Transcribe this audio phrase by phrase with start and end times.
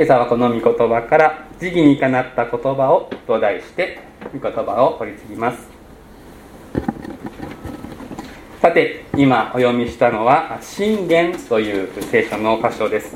[0.00, 3.98] 今朝はこの御言葉から「時期にかなった言葉を」と題して
[4.32, 5.68] 御言葉を取り次ぎます。
[8.62, 13.14] さて今お読みしたのは「信玄」という聖書の箇所です。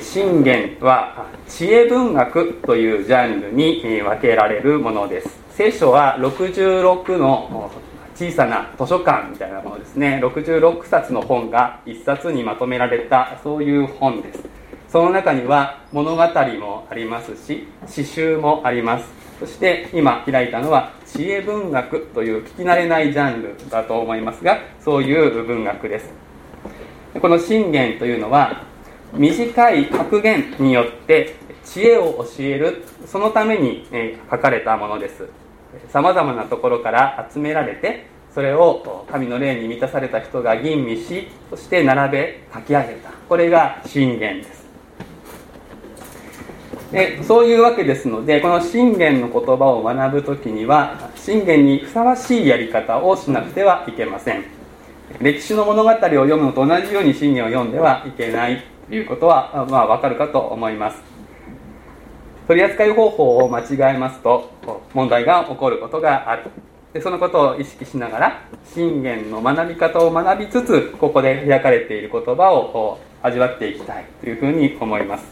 [0.00, 5.40] 信玄は知恵文学というジャンルに分けられるものです。
[5.50, 7.72] 聖書は66の
[8.14, 10.20] 小さな図書館みたいなものですね。
[10.22, 14.55] 66冊の本が1冊にまとめられたそういう本です。
[14.88, 16.22] その中には物語
[16.58, 19.06] もありますし詩集もあります。
[19.38, 26.10] そして今開いたのは知恵文学という聞き慣れないジャンルだと思いますがそういう文学です。
[27.20, 28.64] この信玄というのは
[29.12, 33.86] 短い格言によって知恵を教えるそのために
[34.30, 35.26] 書かれたものです。
[35.88, 43.10] さまざまなところから集められてそれを神の霊に満たされた人が吟味しそして並べ書き上げた。
[43.28, 44.65] これが信玄です。
[46.92, 54.44] でそういうわけですのでこの信玄の言葉を学ぶ時には信玄にふさわしいやり方をしなくてはいけません。
[55.20, 61.02] 歴史の物語を読むのと同じように信玄を読んではいけないということは、まあ、分かるかと思います。
[62.46, 64.52] 取り扱い方法を間違えますと
[64.94, 66.44] 問題が起こることがある。
[66.92, 68.42] でそのことを意識しながら
[68.72, 75.24] 信玄の学び方を学びつつここで開かれている言葉を味わっていきたいというふうに思います。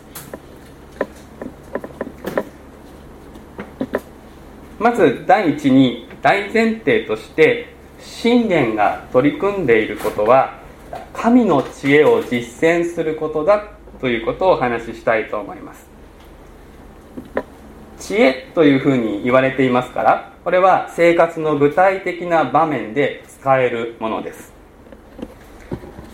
[4.84, 7.68] まず第一に大前提として
[7.98, 10.58] 信玄が取り組んでいることは
[11.14, 15.86] 神の知恵を実践することだということをお話ししたいと思います。
[17.98, 24.52] 知恵というふうに言われていますからこれは生活の具体的な場面で使えるものです。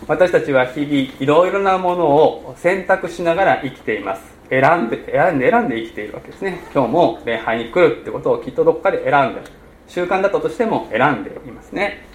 [0.07, 4.40] 私たちは日々いろいろなものを選択しながら生きています。
[4.51, 6.59] 選んで選んで選んで生きているわけですね。
[6.75, 9.45] 今日も礼拝に来るってことをきっとどこかで選んでる
[9.87, 12.05] 習慣だったとしても選んでいますね。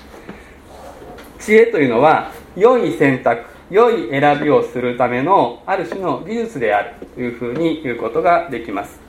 [1.39, 9.01] 知恵というのは良い選択良い選びをするためのある種の技術であるというふうに言うことができます。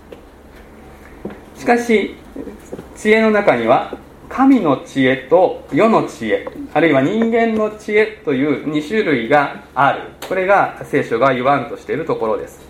[1.58, 2.16] しかし
[2.96, 3.98] 知恵の中には
[4.30, 10.02] 神の知恵と世の知恵あるいは人間の知恵という2種類がある。
[10.30, 12.67] これが聖書が言わんとしているところです。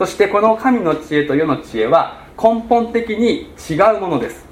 [0.00, 4.46] そしてこの神の知恵と世の知恵は根本的に違うものです。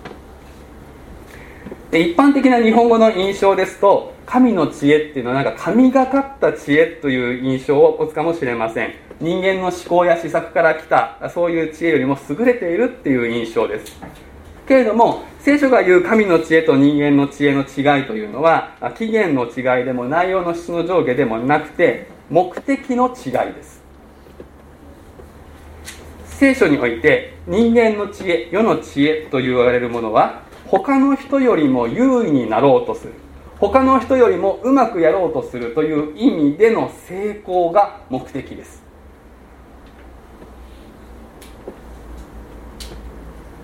[1.90, 8.92] で一般的な日本語の印象ですと神の知恵っていうのはなんか神がかった知恵という印象を持つかもしれません。
[9.20, 13.98] 人間の思考や施策から来たそういう知恵よりも優れているっていう印象です。
[14.66, 23.77] けれども聖書が言う神の知恵と人間の知恵の違いというのは起源の違いでも内容の質の上下でもなくて目的の違いです。
[26.38, 33.14] 聖書において人間の知恵世の知恵と言われるものは他の人よりも優位になろうとする。
[33.58, 38.84] 他の人よりもうまくやろうとするという意味での成功が目的です。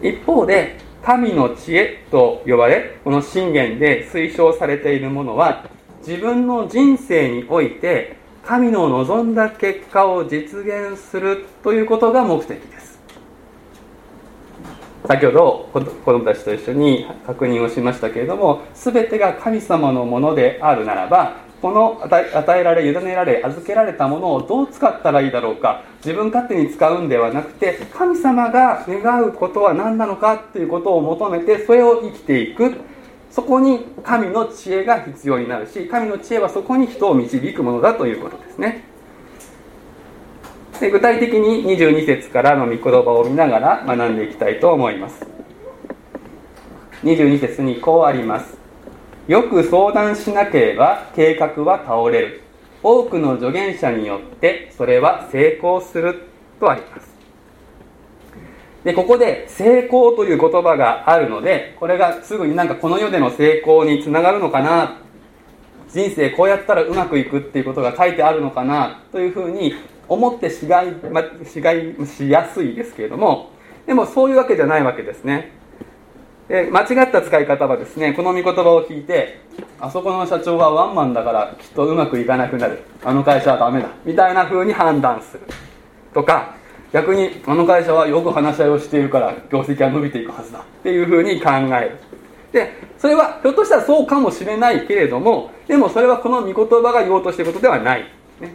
[0.03, 5.65] 一方で神の知恵と呼ばれこの信玄で推奨されているものは
[6.05, 12.94] 自分の人生において神の望んだ結果を実現するということが目的です。
[15.06, 15.81] 先ほど子
[16.12, 32.94] 供たちと一緒に確認をしましたけれども全てが神様のものであるならばこの与えられ委ねられ預けられたものをどう使ったらいいだろうか自分勝手に使うんではなくて神様が願うことは何なのかっていうことを求めてそれを生きていく。
[33.34, 38.84] そこに神の知恵が必要になるし神の知恵はそこに人を導くものだということですね。
[40.78, 45.27] で具体的に22節からの御言葉を見ながら学んでいきたいと思います。
[47.03, 48.56] 22節にこうあります。
[49.27, 52.43] よく相談しなければ計画は倒れる。
[52.84, 56.28] 多くの助言者によってそれは成功する
[56.60, 57.14] とあります。
[58.84, 65.01] でここで成功という言葉があるのでこれがすぐになんかこの世での成功につながるのかな。
[65.95, 69.75] 人生こうやったらうまくいくっていうことが書いてあるのかなというふうに
[70.09, 73.51] 思ってしがい、ま、しがいしやすいですけれども
[73.86, 75.53] でもそういうわけじゃないわけですね。
[76.48, 79.39] で間違った使い方はですねこの御言葉を聞いて
[79.81, 82.83] あそこの社長はワンマンだからきっとうまくいかなくなる。
[83.04, 83.89] あの会社はダメだ。
[84.04, 85.42] みたいな風に判断する。
[86.13, 86.57] とか
[86.95, 91.99] 逆にあの会社はよく話し合いをしているから業績は伸びていくはずだっていう風に考える。
[92.53, 98.03] でそれはひょっとしたらそうかもしれないけれどもでもそれはこの御言葉が言おうとしていることではない、
[98.41, 98.53] ね、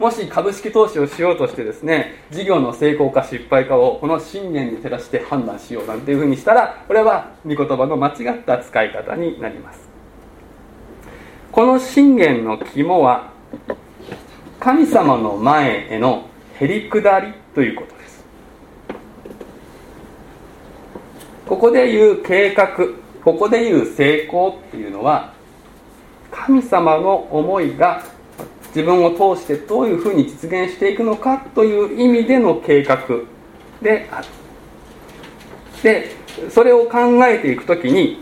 [0.00, 9.88] もし株式投資をしようとしてですね事業の成功か失敗かをこの信念に照らして判断しようなんていうふうにしたらこれは御言葉の間違った使い方になります。
[11.52, 13.30] この信玄の肝は
[14.58, 16.28] 神様の前への
[16.58, 17.43] へりくだり。
[17.54, 18.24] ということです。
[21.46, 22.68] ここで言う計画
[23.22, 25.32] ここで言う成功っていうのは
[26.30, 28.02] 神様の思いが
[28.68, 32.98] 自分を通してどういうふうに実現していくのかという意味での計画
[33.80, 34.26] である。
[35.82, 36.10] で
[36.50, 38.20] それを考えていく時に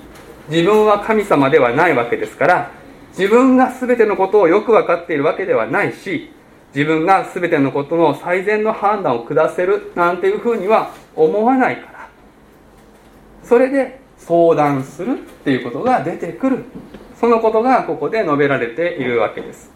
[0.48, 2.70] 自分は神様ではないわけですから
[3.16, 6.30] 自分が全てのことをよく分かっているわけではないし
[6.74, 12.08] 自分が全てのことの最善の判断を下せるなんていうふうには思わないから。
[13.44, 16.64] それで相談するっていうことが出てくる。
[17.20, 19.70] そのことがここで述べられているわけです。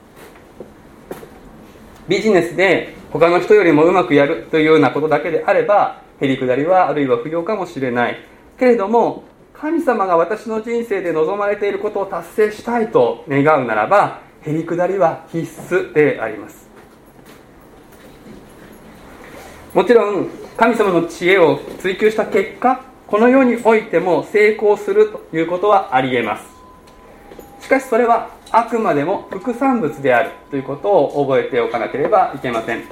[2.08, 8.16] ビジネスで他の人よりもうまくやるというようなことだけであればへりくだりはあるいは不要かもしれない。
[8.58, 15.44] けれども神様が私の人生で望まれていることを達成したいと願うならばへりくだりは必
[15.74, 16.65] 須であります。
[19.74, 26.44] もちろん神様の知恵を追求した結果この世においても成功するということはありえます。
[27.60, 32.84] しかしそれはあくまでも副産物であるということを覚えておかなければいけません。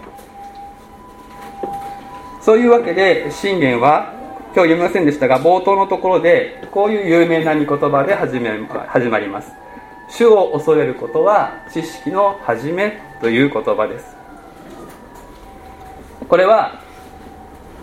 [2.41, 4.13] そういうわけで信玄は
[4.55, 8.51] 今日読みませんでしたが冒頭のところでこういう有名な御言葉で始め
[8.87, 9.51] 始まります。
[10.11, 14.14] 主を恐れることは知識の始めという言葉です。
[16.29, 16.81] これは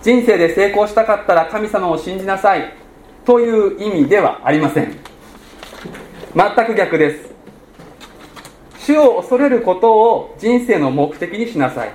[0.01, 2.73] 人生で成功したかったら神様を信じなさい
[3.25, 4.97] という意味ではありません。
[6.35, 7.31] 全く逆です。
[8.79, 11.91] 主を恐れることを人生の目的にしなさい。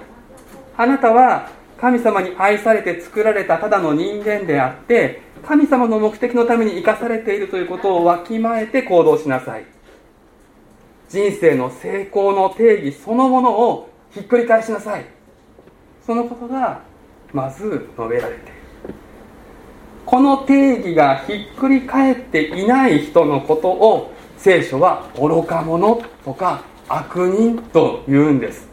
[0.76, 1.50] あなたは
[1.80, 9.64] 神様に愛されて作られたただの人間であって神様の目的のために生かされているということをわきまえて行動しなさい。
[11.08, 15.15] 人生の成功の定義そのものをひっくり返しなさい。
[16.06, 16.82] そのことが
[17.32, 18.56] まず述べられている。
[20.06, 28.68] この定義がひっくり返っていない人のことを聖書は愚か者とか悪人と言うんです。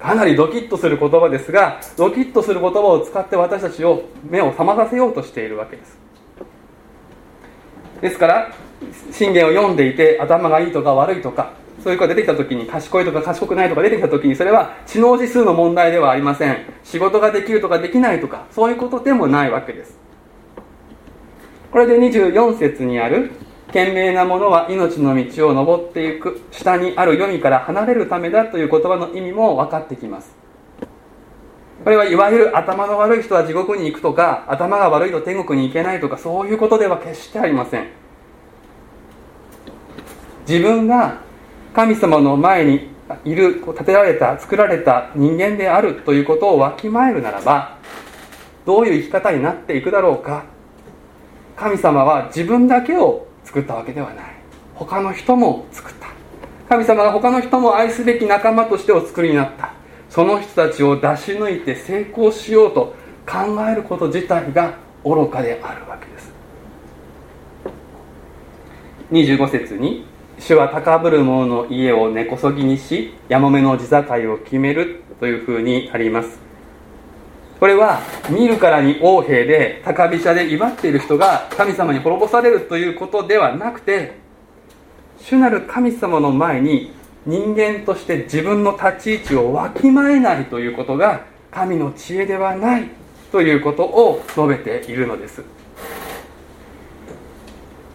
[0.00, 5.96] かなりドキッとする言葉ですがドキッとする言葉を使って私たちを目を覚まさせようとしているわけです。
[8.00, 8.52] ですから
[9.12, 16.58] 信玄を読んでいて頭がいいとか悪いとかそういう子が出てきた時に賢いとか賢くないとか出てきた時にそれは知能指数の問題ではありません。
[16.84, 19.98] 仕事ができるとかできないとかそういうことでもないわけです。
[21.72, 23.30] これで24節にある
[23.72, 30.34] 賢明な者は命の道を登っていく下にある読みから離れるためだという言葉の意味も分かってきます。
[31.84, 37.86] これはいわゆる頭の悪い人は地獄に行くとか頭が悪いと天国に行けないとかそういうことでは決してありません。
[40.46, 41.20] 自分が
[41.80, 42.90] 神様の前に
[43.24, 47.78] いる建てられた作られた人間であるということをわきまえるならば
[48.66, 50.44] どういう生き方になっていくだろうか。
[51.56, 54.24] 神様は自分だけを作ったわけではない。
[54.74, 56.08] 他の人も作った。
[56.68, 59.72] 神様が他の人も愛すべき仲間としてお作りになった。
[60.10, 62.94] その人たちを出し抜いて成功しようと
[63.26, 66.30] 考えること自体が愚かであるわけです。
[69.10, 70.06] 25節に
[70.40, 76.40] 「主は高ぶる者の家を根こそぎにしやもめの地境を決める」というふうにあります。
[77.60, 84.14] これは見るからに横兵で高飛車で威張っている人が神様に滅ぼされるということではなくて
[85.18, 86.90] 主なる神様の前に
[87.26, 92.88] 人間として自分の立ち位置をわきまえないということが神の知恵ではない
[93.30, 95.42] ということを述べているのです。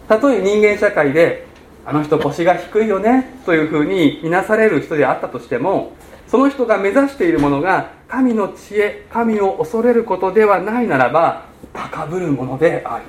[0.06, 1.45] たとえ人間社会で
[1.86, 5.92] あの人腰が低いよねというふうに見なされる人であったとしても
[6.26, 13.04] その人が目指しているものが神の知恵神を恐れることではないならば高ぶるものである。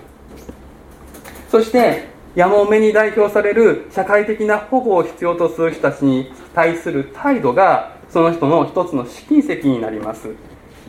[1.50, 10.29] そしてやもめに代表される社会的な保護を必要とする人たちに対する態度がその人の一つの試金石になります。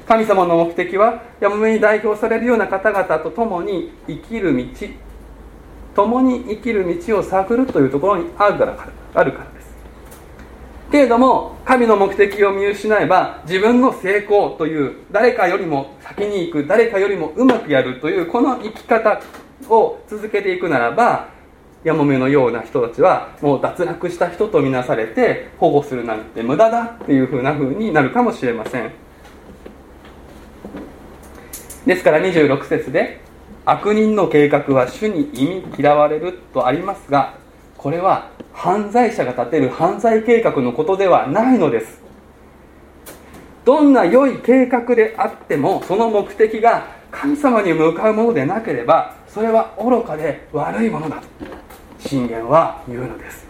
[0.06, 4.64] 神様の目的はやもめに代表されるような方々と共に生きる道
[5.98, 9.68] 共に生きる道を探るというところにあるからあるからです。
[10.92, 19.20] けれども神の目的を見失えば自分の成功という誰かよりも先に行く誰かよりもうまくやるというこの生き方
[19.68, 21.30] を続けていくならば
[21.82, 28.92] やもめのような人たちはもう脱落した人とみなされて保護するなんて無駄だっていうふうな風になるかもしれません。
[31.84, 33.26] ですから26節で
[33.70, 37.34] 悪人の計画は主に忌み嫌われるとありますが
[37.76, 42.00] これは犯罪者が立てる犯罪計画のことではないのです。
[43.66, 51.26] どんな良い計画であってもその目的が神様に向かうものでなければそれは愚かで悪いものだと
[51.98, 53.47] 信玄は言うのです。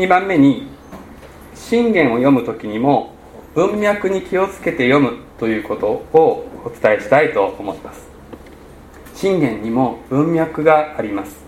[0.00, 0.66] 2番目に
[1.54, 3.12] 信玄を読む時にも
[3.54, 8.08] 文脈に気をつけて読むということをお伝えしたいと思います。
[9.14, 11.44] 信玄にも文脈があります。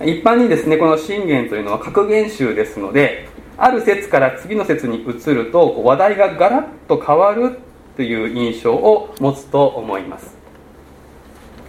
[0.00, 7.58] 一般にですねこの信玄というのは格言集ですのである説から次の説に移ると話題がガラッと変わる
[7.96, 10.34] という印象を持つと思います。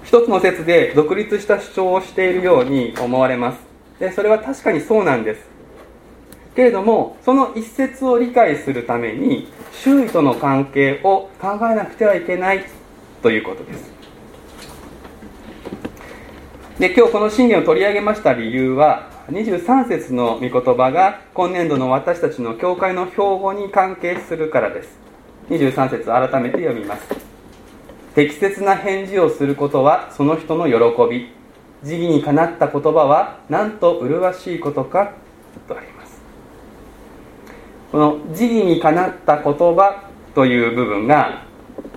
[0.05, 3.70] 一つの説で独立した主張をしているように思われます。
[4.01, 5.43] でそれは確かにそうなんです。
[6.55, 12.65] けれどもその一節を理解するために周囲との関係を考えなくてはいけない
[13.21, 13.91] ということです。
[16.79, 24.97] で今日この信玄を取り上げました理由は23節の御言葉が今年度の私たちの教会の標語に関係するからです。
[25.49, 27.03] 23節改めて読みます。
[28.15, 30.73] 適切な返事をすることはその人の喜
[31.07, 31.40] び。
[31.83, 35.13] 時義にかなった言葉はなんと麗しいことか
[35.67, 36.21] とあります。
[37.91, 41.43] この時義にかなった言葉という部分が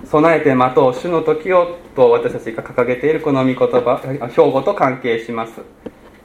[0.05, 4.01] 備えて待とう主の時をと私たちが掲げているこの御言葉
[4.31, 5.61] 標語と関係します。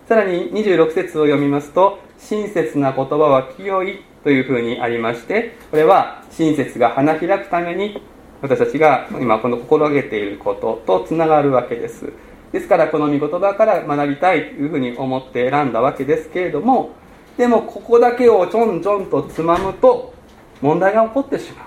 [0.09, 8.03] さらに26節を読みますと親切な言葉は清いというふうにありましてこれは親切が花開くために
[8.43, 12.13] 私たちが今この心がけていることとつながるわけです。
[12.53, 16.91] ですからこの御言葉から学びたいというふうに思って選んだわけですけれども
[17.37, 20.13] でもここだけをちょんちょんとつまむと
[20.61, 21.67] 問題が起こってしま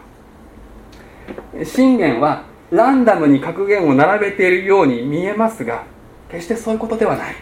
[1.60, 1.66] う。
[1.66, 5.84] 信玄はランダムに格言を並べているように見えますが
[6.30, 7.36] 決してそういうことではない。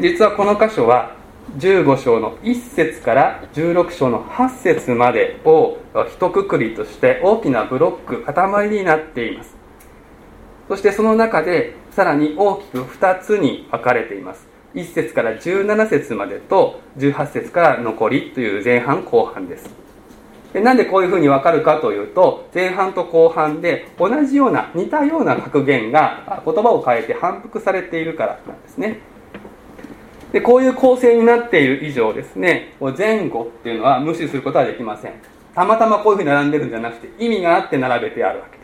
[0.00, 1.16] 実はこの箇所は
[1.58, 5.76] 15章の1節から16章の8節までを
[6.08, 9.61] 一括りとして大きなブロック塊になっています。
[10.72, 14.46] そしてその中でさらに大きく2つに分かれています。
[14.74, 19.68] 1節から17節までと18節から残りという前半後半です。
[20.54, 29.00] でなんでこういうふうに分かるかというと前半と後半で同じような似たような格言が言葉を変えて反復されているからなんですね。
[30.32, 35.12] でこういう構成になっている以上ですね前後っていうのは無視することはできません。
[35.54, 38.61] たまたまこういうふうに並んでるんじゃなくて意味があって並べてあるわけ。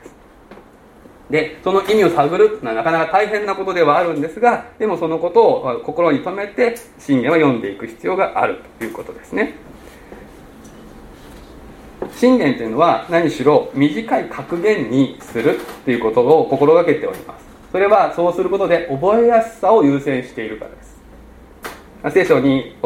[1.31, 9.55] でその意味を探るのはなかなか大変なことではあるんですがでもそのことを心に留めて信玄は読んでいく必要があるということですね。
[12.17, 17.45] 信玄というのは何しろ短い格言にするということを心がけております。
[17.71, 22.15] それはそうすることで覚えやすさを優先しているからです。
[22.15, 22.77] 聖書に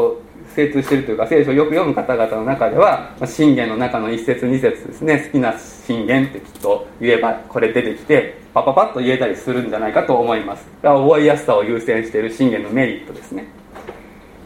[0.55, 10.67] 精通してるというか聖書をよく読む方々の中では信玄の中の一節二節ですね好きな信玄ってきっと言えばこれ出てきてパパパッと言えたりするんじゃないかと思います。
[10.83, 13.47] 覚えやすさを優先している信玄のメリットですね。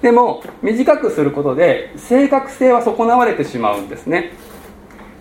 [0.00, 4.30] でも短くすることで正確性は損なわれてしまうんですね。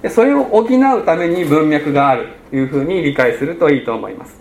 [0.04, 4.38] でそれを補うために文脈があるというふうに理解するといいと思います。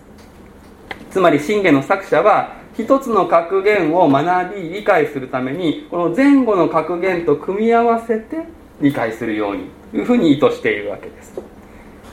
[1.09, 8.45] つまり信玄の作者は一つの格言を学び理解するためにこの前後の格言と組み合わせて
[8.81, 11.39] 理解するようにというふうに意図しているわけです。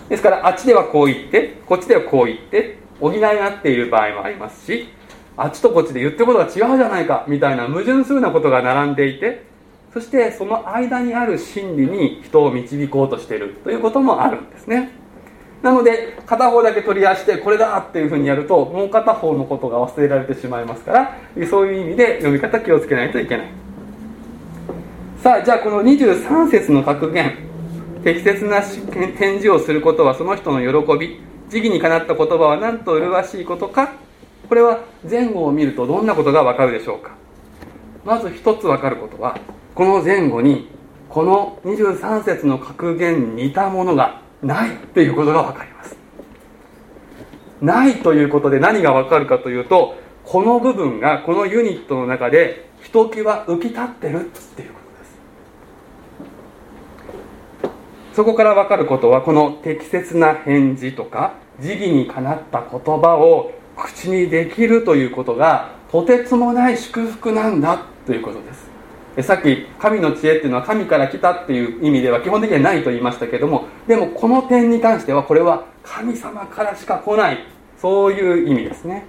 [0.08, 4.88] ですからあっちではこう言ってこっちではこう言って補い合っている場合もありますし
[5.36, 9.44] あっちとこっちで言ってることが違うじゃないかみたいな矛盾するようなことが並んでいて
[9.92, 15.01] そしてその間にある真理に人を導こうとしているということもあるんですね。
[15.62, 23.46] なので片方だけ取り出してこれだっていうふうにやるともう片方のことが忘れられてしまいますからそういう意味で読み方気をつけないといけない。
[25.22, 27.32] さあじゃあこの23節の格言
[28.02, 33.92] 適切な返事をすることはその人の喜び時期にかなった言葉は何と麗しいことか
[34.48, 37.12] これは前後を見るとどんなことがわかるでしょうか。
[38.04, 39.38] まず一つわかることは
[39.76, 40.68] この前後に
[41.08, 45.96] この23節の格言に似たものがないということが分かります。
[47.60, 55.04] ないということで何が分かるかというとこの部分がこのユニットの中でひときわ浮き立ってるっていうことで
[58.10, 58.16] す。
[58.16, 68.71] そこから分かることはこの適切な返事とか時義にかなった言葉を口にできるということがとてつもない祝福なんだということです。
[69.20, 77.44] さっき神の知恵っていうのは神から来たっていう意味では基本的にはないと言いましたけどもでもこの点に関してはこれは神様からしか来ない。
[77.82, 79.04] そういう意味ですね。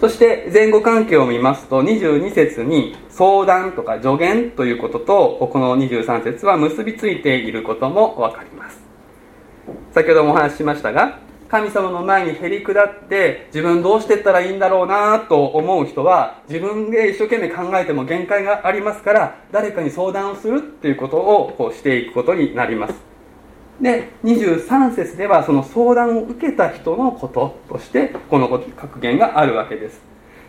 [0.00, 8.80] そして前後関係を見ますと22節に相談とか助言ということとこの23節は結びついていることも分かります。
[9.92, 11.18] 先ほどもお話ししましたが
[11.48, 22.94] 神様の前にへり下って自分どうしてったらいいんだろうなと思う人は自分で一生懸命考えても限界がありますから誰かに相談をするっていうことをこうしていくことになります。
[23.80, 30.02] で23節ではその相談を受けた人のこととしてこの格言があるわけです。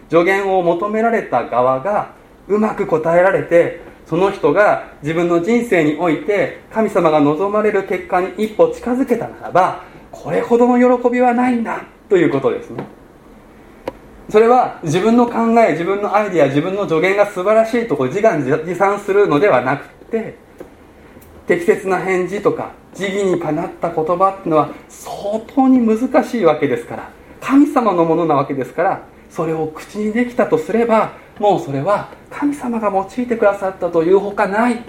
[0.10, 2.12] 助言を求められた側が
[2.48, 12.86] うまく答えられてその人が自分の人生において神様が望まれる結果に一歩近づけたならばこれほどの喜びはないんだということですね。
[14.30, 20.36] それは自分の考え自分のアイデア自分の助言が素晴らしいとこ自画自賛するのではなくて
[21.48, 27.10] 適切な返事とか時義にかなった言葉っていうのは相当に難しいわけですから
[27.42, 29.02] 神様のものなわけですから
[29.32, 34.84] それを口にできたとすればもうそれは神様が用いてくださったというほかない。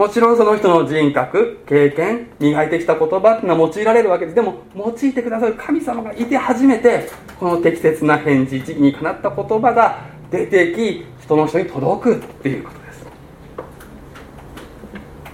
[0.00, 4.34] もちろんその人の人格経験磨いてきた言葉っていうのは用いられるわけです。
[4.34, 13.06] でも用いてくださる神様がいて初めてこの適切な返事時にかなった言葉が出てき人の人に届くっていうことです。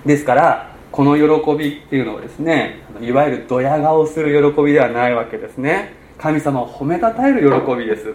[0.04, 5.92] ですからこの喜びっていうのはですねいわゆるドヤ顔する喜びではないわけですね。
[6.18, 8.14] 神様を褒めたたえる喜びです。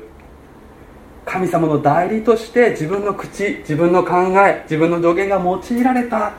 [1.26, 6.34] 神様の代理として自分の口自分の考え自分の助言が用いられた。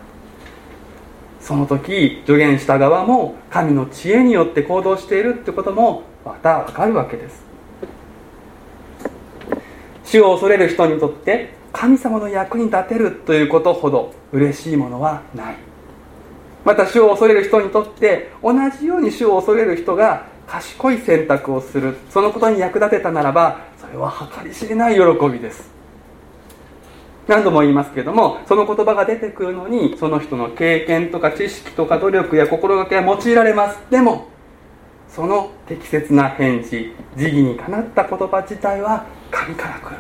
[1.41, 7.43] その時助言した側も神の知恵によって行動しているってこともまた分かるわけです。
[10.05, 15.57] 主を恐れる人にとって神様の役に立てるということほど嬉しいものはない。
[16.65, 21.97] また主を恐れる人にとって同じように主を恐れる人が賢い選択をする。
[22.11, 25.71] そのことに役立てたならばれは計り知れない喜びです。
[27.29, 33.79] 何度も言いますけれどもその言葉が出てくるのにその人の経験とか知識とか努力や心がけは用いられます。
[33.91, 34.27] でも
[35.09, 39.97] その適切な返事時義にかなった言葉自体は神から来る。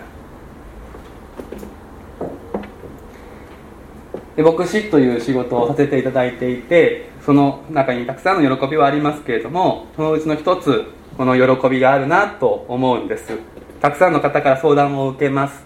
[4.36, 10.86] で牧師という仕事をさせていただいていてその中にたくさんの喜びはありますけれどもそのうちの一つ
[11.18, 13.38] この喜びがあるなと思うんです。
[13.82, 15.64] たくさんの方から相談を受けます。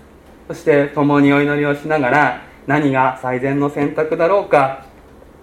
[0.48, 4.86] そして共にお祈りをしながら何が最善の選択だろうか。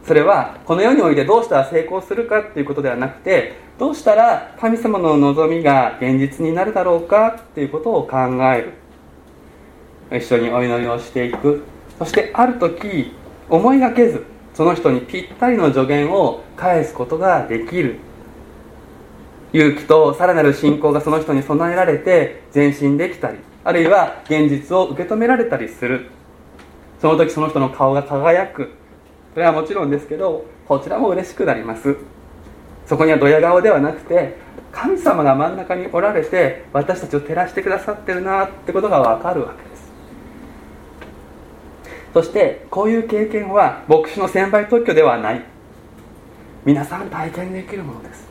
[0.03, 8.17] それはこの世においてどうしたら成功するかっていうことではなくてどうしたら神様の望みが現実になるだろうかっていうことを考
[8.55, 8.73] え
[10.09, 10.17] る。
[10.17, 11.61] 一緒にお祈りをしていく。
[11.99, 13.13] そしてある時
[13.51, 17.99] 思いがけずその人にぴったりの助言を返すことができる。
[19.53, 26.09] 勇気とさらなる信仰がその人に備えられて前進できたりあるいは現実を受け止められたりする。
[26.99, 28.71] その時その人の顔が輝く。
[29.33, 31.95] それはもちろんですけどこちらも嬉しくなります。
[32.85, 34.37] そこにはドヤ顔ではなくて
[34.71, 39.91] 神様が真ん中におられて私たちを照らしてくださってるなってことが分かるわけです。
[42.13, 45.43] そしてこういう経験は牧師の専売特許ではない。
[46.65, 48.27] 皆さん体験できるものです。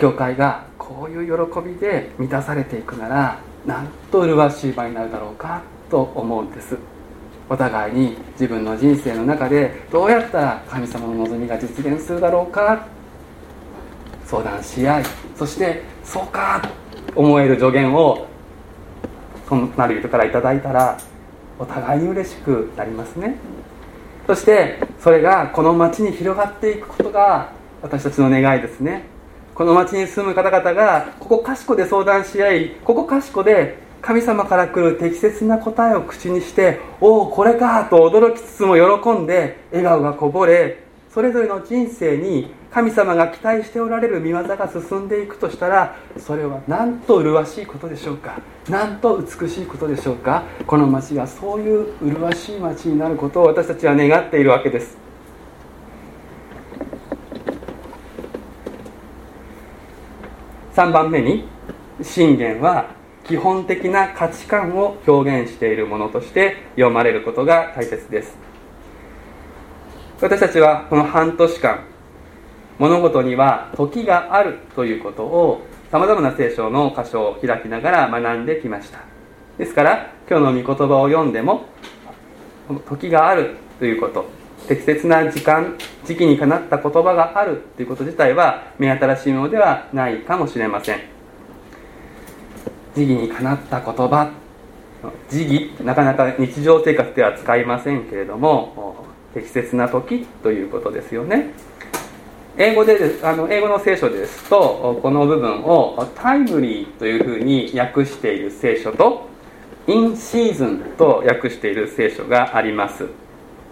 [0.00, 5.60] 教会がこういう喜びで満たされていくならなんと麗しい場になるだろうか
[5.90, 6.78] と思うんです。
[7.50, 12.86] お互いに自分の人生の中でどうやったら神様の望みが実現するだろうか。
[14.24, 15.04] 相談し合い
[15.36, 16.62] そしてそうか
[17.12, 18.28] と思える助言を
[19.48, 20.96] そのなる人から頂いたら
[21.58, 23.36] お互いに嬉しくなりますね。
[24.26, 29.19] そしてそれがこの町に広がっていくことが私たちの願いですね。
[29.60, 48.40] この町に住む方々がここかしこで相談し合いここかしこで神様から来る適切な答えを口にしておおこれかと驚きつつも喜んで笑顔がこぼれそれぞれの人生に神様が期待しておられる見業が進んでいくとしたらそれはなんと麗しいことでしょうか？
[48.70, 50.42] なんと美しいことでしょうか？
[50.66, 55.09] この町がそういう麗しい町になることを私たちは願っているわけです。
[60.80, 61.44] 3番目に
[62.00, 68.34] 信玄は基本的な価値観を表現しているものとして読まれることが大切です。
[70.22, 71.84] 私たちはこの半年間
[72.78, 79.00] 物事には時があるということをさまざまな聖書の箇所を開きながら学んできました。
[79.58, 81.66] ですから今日の御言葉を読んでも
[82.88, 84.39] 時があるということ
[84.70, 91.00] 適切な時間時期にかなった言葉があるということ自体は目新しいものではないかもしれません。
[92.94, 94.30] 時期にかなった言葉
[95.28, 101.50] 時期なかなか日常生活では使いませんけれども適切な時ということですよね。
[102.56, 109.28] 英語であの英語の聖書ですとこの部分をタイムリーというふうに訳している聖書と
[109.88, 113.08] インシーズンと訳している聖書があります。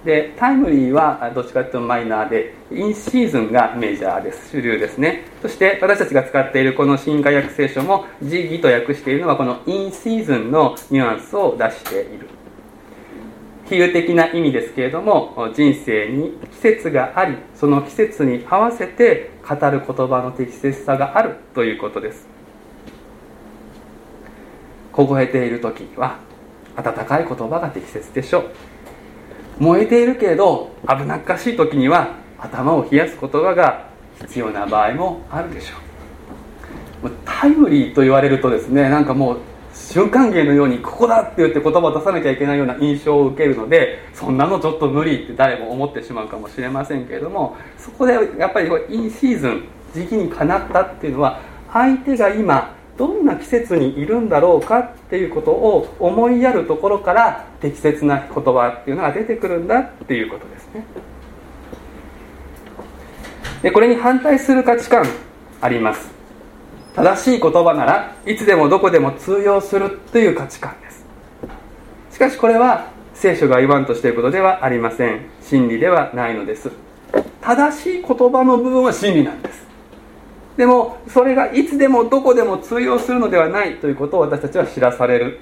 [0.05, 4.51] でタイムリーはどっちかというとマイナーでインシーズンがメジャーです。
[4.51, 5.25] 主流ですね。
[5.43, 12.29] そして私たちが使っているこの新化訳聖書も時期と訳しているのはこのインシーズンのニュアンスを出している。
[13.69, 22.27] 比喩的な意味ですけれども人生に季節がありその季節に合わせて語る言葉の適切さがあるということです。
[24.93, 26.19] 凍えている時は
[26.77, 28.45] 温かい言葉が適切でしょう。
[29.59, 33.89] 燃えているけれど危なっかしい時には頭を冷やす言葉が
[34.21, 35.75] 必要な場合もあるでしょ
[37.07, 37.11] う。
[37.25, 39.39] タイムリーと言われるとですねなんかもう
[39.73, 51.41] 瞬間芸のようにここだって言って言葉を出さなきゃいけないような印象を受けるのでそんなのちょっと無理って誰も思ってしまうかもしれませんけれどもそこでやっぱりインシーズン時期にかなったっていうのは
[51.73, 60.85] 相手が今どんな季節にいるんだろうかっていうことを思いやるところから適切な言葉っていうのが出てくるんだっていうことですね。
[63.63, 65.07] でこれに反対する価値観
[65.61, 66.11] あります。
[66.97, 71.05] 正しい言葉ならいつでもどこでも通用するという価値観です。
[72.13, 75.21] しかしこれは聖書が言わんとしていることではありません。
[75.41, 76.73] 真理ではないのです。
[77.41, 79.68] 正しい言葉の部分は真理なんです。
[80.59, 85.39] でもそれがいつでもどこでも通用するのではないということを私たちは知らされる。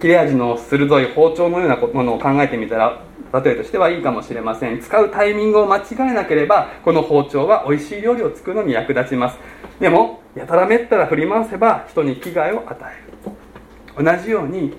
[0.00, 3.02] 切れ味の鋭い包丁のようなものを考えてみたら
[3.32, 4.80] 例えとしてはいいかもしれません。
[4.80, 9.38] 使うタイミングを間違えなければこの包丁は美味しい料理を作るのに役立ちます。
[9.78, 14.04] でもやたらめったら振り回せば人に危害を与える。
[14.04, 14.74] 同じように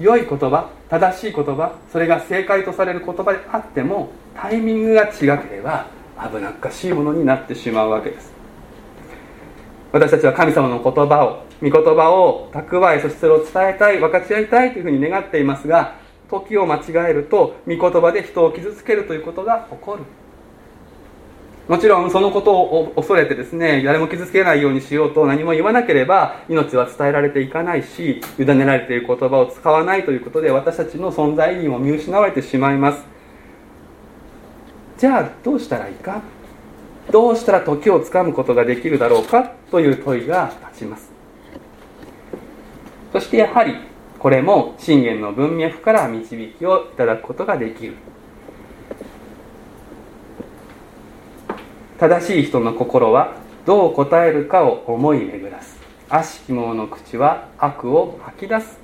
[0.00, 8.32] 良い言葉正しい言葉それが正解とされる言葉であってもタイミングが違ければ危なっかしいものになってしまうわけです。
[9.92, 15.96] 私たちは神様の言葉を御言葉を蓄えそしてそれを伝えたい分かち合いたいというふうに願っていますが
[16.30, 20.04] 時を間違えると御言葉で人を傷つけるということが起こる。
[21.68, 33.09] もちろんそのことを恐れてですね誰も傷つけないようにしようと何も言わなければ命は伝えられていかないし委ねられている言葉を使わないということで私たちの存在意義も見失われてしまいます。
[35.00, 36.20] じゃあどうしたらいいか？
[37.10, 41.10] どうしたら時をつかむことができるだろうかという問いが立ちます。
[43.10, 43.76] そしてやはり
[44.18, 47.94] これも信玄の文脈から導きをいただくことができる。
[51.98, 55.78] 正しい人の心はどう答えるかを思い巡らす。
[56.10, 58.78] 悪しき者の口は悪を吐き出す。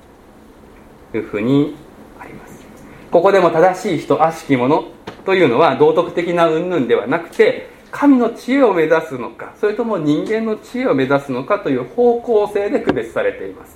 [1.11, 1.75] というふうに
[2.19, 2.65] あります。
[3.11, 4.96] ここでも正しい人悪しき者
[5.27, 13.75] というのは道徳的な云々ではなくて神の知恵を目指すのかそれとも人間の知恵を目指すのかという方向性で区別されています。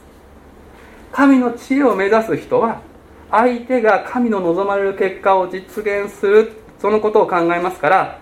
[1.11, 2.79] 神の知恵を目指す人は
[3.29, 8.19] 相手が神の望まれる結果を実現するそのことを考えますから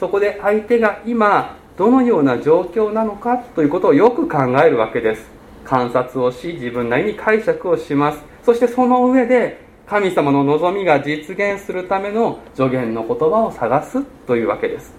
[0.00, 5.30] そこで相手が今どのような状況なのかということをよく考えるわけです。
[5.64, 8.18] 観察をし自分なりに解釈をします。
[8.44, 14.90] そしてその上で神様の望みが実現するための助言の言葉を探すというわけです。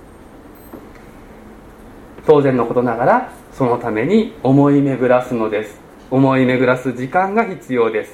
[2.28, 5.82] 当然のことながらそのために思い巡らすのです。
[6.12, 8.14] 思い巡らす時間が必要です。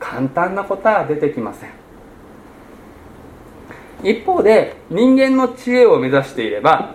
[0.00, 1.70] 簡単なことは出てきません。
[4.02, 6.94] 一方で人間の知恵を目指していれば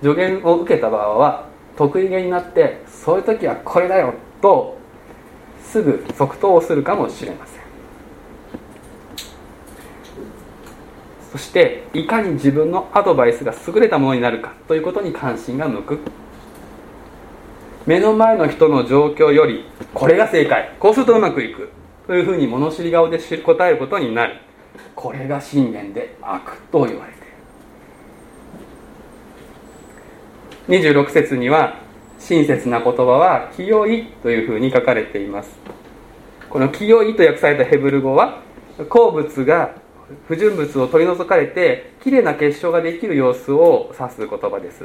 [0.00, 4.78] 助言を受けた場合は得意げになってそういう時はこれだよと
[5.62, 7.59] すぐ即答をするかもしれません。
[11.32, 15.98] そしていかに自分のアドバイスが優れたものになるかということに関心が向く。
[17.86, 19.64] 目の前の人の状況より
[19.94, 20.74] これが正解。
[20.78, 21.70] こうするとうまくいく。
[22.06, 24.38] というふうに物知り顔で答えることになる。
[24.96, 27.18] これが信玄で悪と言われて
[30.74, 30.84] いる。
[31.04, 31.76] 26節には
[32.18, 35.50] 親切な言葉は清いというふうに書かれています。
[36.48, 38.42] この清いと訳されたヘブル語は
[38.88, 39.76] 鉱物が
[40.26, 44.84] 不純物を取り除かれてきれいな結晶ができる様子を指す言葉です。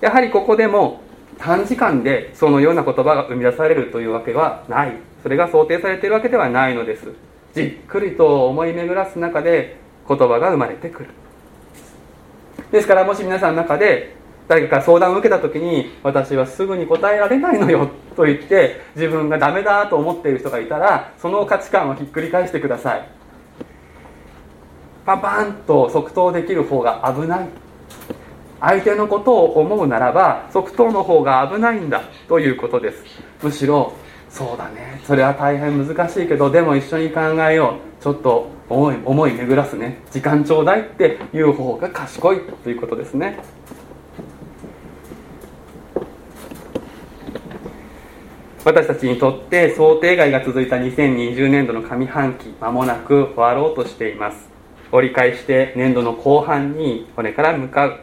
[0.00, 1.00] やはりここでも
[1.38, 4.92] 短時間でそのような言葉が生み出されるというわけはない。
[5.22, 7.12] それが想定されているわけではないのです。
[7.54, 9.76] じっくりと思い巡らす中で
[10.08, 11.08] 言葉が生まれてくる。
[12.70, 14.14] ですからもし皆さんの中で
[14.48, 23.15] 誰かから相談を受けた時に私はすぐに答えられないのよと言って自分がダメだと思っている人がいたらその価値観をひっくり返してください。
[25.06, 27.48] パンパンと即答できる方が危ない。
[28.60, 33.04] 相手のことを思うならば即答の方が危ないんだということです。
[33.40, 33.92] むしろ
[34.28, 35.00] そうだね。
[35.04, 38.02] それは大変難しいけどでも一緒に考えよう。
[38.02, 40.02] ちょっと思い思い巡らすね。
[40.10, 43.38] 時間ちょうだいっていう方が賢いということですね。
[48.64, 54.55] 私たちにとって想定外が続いた2020年度の上半期間もなく終わろうとしています。
[54.92, 58.00] 折り返して年度の後半にこれから向かう。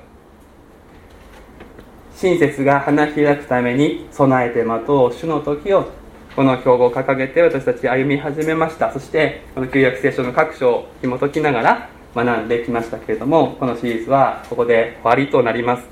[2.16, 5.90] 親切が花開くために備えて待とう主の時を
[6.36, 8.92] この標語を掲げて私たち歩み始めました。
[8.92, 15.84] そしてこの旧約聖書の各章を紐解きながら学んできましたけれどもこのシリーズはここで終わりとなります。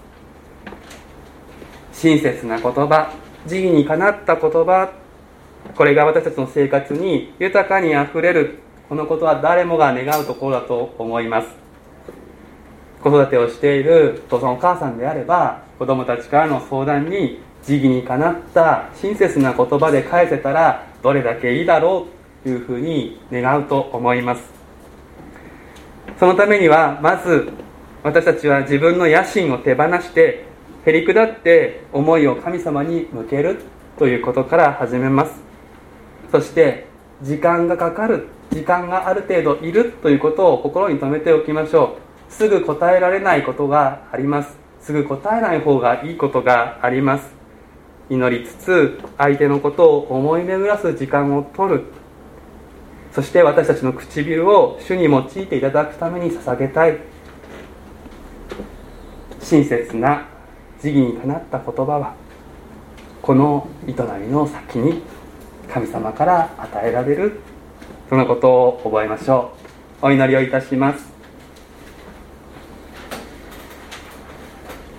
[1.93, 3.13] 親切な言葉
[3.45, 4.91] 慈義にかなった言葉
[5.75, 8.59] これが私たちの生活に豊かにあふれる
[8.91, 11.47] このことは誰もが願うところだと思います。
[13.01, 22.05] 子育てをしているお父さんお母さんであれば子供たちからの相談に慈義にかなった親切な言葉で返せたらどれだけいいだろ
[22.43, 24.43] うというふうに願うと思います。
[26.19, 27.49] そのためにはまず
[28.03, 30.43] 私たちは自分の野心を手放して
[30.85, 33.61] へり下って思いを神様に向ける
[33.97, 35.31] ということから始めます。
[36.29, 36.87] そして
[37.21, 41.97] 時間がかかる時間がある程度いるということを心に留めておきましょ
[42.29, 42.31] う。
[42.31, 44.57] すぐ答えられないことがあります。
[44.81, 47.33] すぐ答えない方がいいことがあります。
[48.09, 51.83] 祈りつつ相手のことを思い巡らす時間を取る。
[53.13, 56.97] そして私たちの唇を主に用いていただくために捧げたい。
[59.39, 60.25] 親切な
[60.81, 62.15] 慈義にかなった言葉は
[63.21, 65.03] この営みの先に
[65.71, 67.39] 神様から与えられる
[68.11, 69.53] そのことを覚えましょ
[70.01, 70.07] う。
[70.07, 71.13] お祈りをいたします。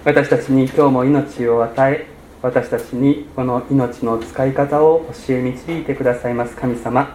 [0.03, 2.07] 私たちに今日も命を与え
[2.41, 7.15] 私たちにこの命の使い方を教え導いてくださいます神様。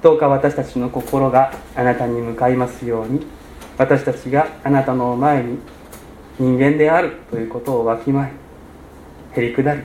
[0.00, 3.26] どうか私たちの心があなたに向かいますように
[3.76, 5.58] 私たちがあなたの前に
[6.38, 8.26] 人間であるということをわきま
[9.34, 9.82] えへりくだり。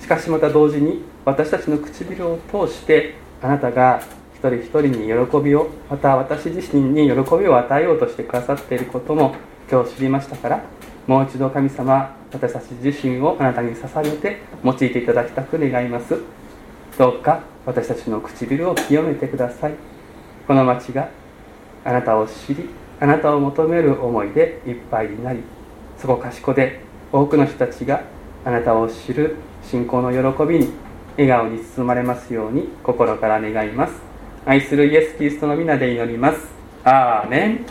[0.00, 4.00] しかしまた同時に私たちの唇を通してあなたが
[4.38, 9.34] 一人一人に喜びをまた私自身に喜びを与えようとしてくださっていることも
[9.68, 10.64] 今日知りましたから
[11.08, 16.20] もう一度神様私たち自身をあなたに捧げて用いていただきたく願います。
[16.98, 19.74] どうか私たちの唇を清めてください。
[20.46, 21.08] この町が
[21.84, 22.68] あなたを知り
[23.00, 25.40] あなたを求める思いでいっぱいになり
[25.96, 28.02] そこかしこで多くの人たちが
[28.44, 30.68] あなたを知る信仰の喜びに
[31.16, 34.07] 笑顔に包まれますように心から願います。
[34.46, 36.38] 愛するイエス・キリストの皆で祈ります。
[36.84, 37.66] アーメン。